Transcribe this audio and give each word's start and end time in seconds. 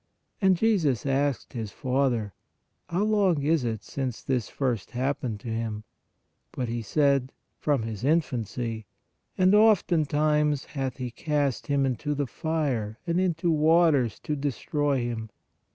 And 0.41 0.57
Jesus 0.57 1.05
asked 1.05 1.53
his 1.53 1.71
father: 1.71 2.33
How 2.89 3.03
long 3.03 3.43
is 3.43 3.63
it 3.63 3.83
since 3.83 4.23
this 4.23 4.49
(first) 4.49 4.89
hap 4.89 5.21
pened 5.21 5.37
to 5.41 5.47
him? 5.49 5.83
But 6.53 6.69
he 6.69 6.81
said: 6.81 7.31
From 7.59 7.83
his 7.83 8.03
infancy; 8.03 8.87
and 9.37 9.53
oftentimes 9.53 10.65
hath 10.65 10.97
he 10.97 11.11
cast 11.11 11.67
him 11.67 11.85
into 11.85 12.15
the 12.15 12.25
fire 12.25 12.97
and 13.05 13.19
into 13.19 13.51
waters 13.51 14.17
to 14.21 14.35
destroy 14.35 15.01
him. 15.03 15.29